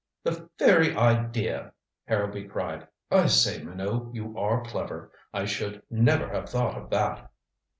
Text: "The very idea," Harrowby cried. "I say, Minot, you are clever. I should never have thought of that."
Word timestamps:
"The 0.23 0.49
very 0.57 0.95
idea," 0.95 1.73
Harrowby 2.05 2.45
cried. 2.47 2.87
"I 3.11 3.27
say, 3.27 3.61
Minot, 3.61 4.15
you 4.15 4.35
are 4.35 4.63
clever. 4.63 5.11
I 5.31 5.45
should 5.45 5.83
never 5.91 6.27
have 6.29 6.49
thought 6.49 6.75
of 6.75 6.89
that." 6.89 7.29